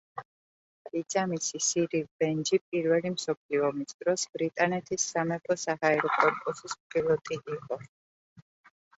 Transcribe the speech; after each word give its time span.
ბიძამისი 0.93 1.59
სირილ 1.65 2.05
ბენჯი 2.21 2.57
პირველი 2.71 3.11
მსოფლიო 3.15 3.67
ომის 3.67 3.97
დროს 3.99 4.23
ბრიტანეთის 4.37 5.05
სამეფო–საჰაერო 5.11 6.11
კორპუსის 6.15 6.75
პილოტი 6.95 7.39
იყო. 7.57 7.79